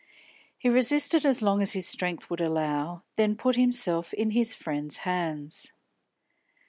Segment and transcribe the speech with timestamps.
[0.57, 4.97] He resisted as long as his strength would allow, then put himself in his friend's
[5.05, 5.73] hands.